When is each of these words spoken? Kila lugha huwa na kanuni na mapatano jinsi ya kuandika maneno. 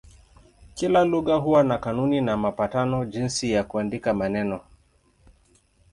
Kila 0.75 1.05
lugha 1.05 1.35
huwa 1.35 1.63
na 1.63 1.77
kanuni 1.77 2.21
na 2.21 2.37
mapatano 2.37 3.05
jinsi 3.05 3.51
ya 3.51 3.63
kuandika 3.63 4.13
maneno. 4.13 4.59